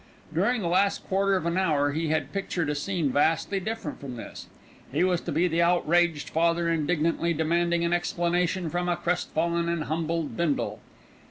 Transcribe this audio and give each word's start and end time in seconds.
During 0.33 0.63
the 0.63 0.67
last 0.67 1.05
quarter 1.07 1.35
of 1.35 1.45
an 1.45 1.57
hour 1.57 1.91
he 1.91 2.07
had 2.07 2.33
pictured 2.33 2.71
a 2.71 2.73
scene 2.73 3.11
vastly 3.11 3.59
different 3.59 4.01
from 4.01 4.15
this. 4.15 4.47
He 4.91 5.03
was 5.03 5.21
to 5.21 5.31
be 5.31 5.47
the 5.47 5.61
outraged 5.61 6.29
father 6.31 6.67
indignantly 6.69 7.35
demanding 7.35 7.85
an 7.85 7.93
explanation 7.93 8.67
from 8.71 8.89
a 8.89 8.95
crestfallen 8.97 9.69
and 9.69 9.83
humbled 9.83 10.35
Bindle. 10.35 10.79